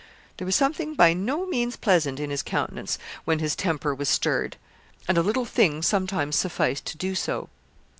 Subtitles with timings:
[0.37, 4.57] There was something by no means pleasant in his countenance when his temper was stirred,
[5.07, 7.49] and a little thing sometimes sufficed to do so.